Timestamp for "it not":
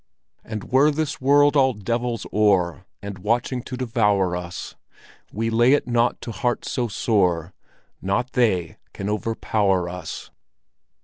5.73-6.19